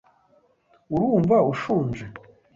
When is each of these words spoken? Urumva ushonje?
Urumva 0.93 1.35
ushonje? 1.51 2.05